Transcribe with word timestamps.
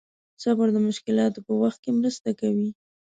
صبر 0.43 0.67
د 0.73 0.77
مشکلاتو 0.87 1.39
په 1.47 1.53
وخت 1.61 1.79
کې 1.83 1.91
مرسته 1.99 2.29
کوي. 2.39 2.69